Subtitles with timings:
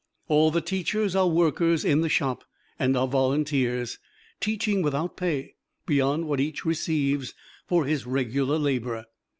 [0.27, 2.43] All the teachers are workers in the Shop,
[2.79, 3.99] and are volunteers,
[4.39, 5.53] teaching without pay,
[5.85, 7.35] beyond what each receives
[7.67, 9.05] for his regular labor.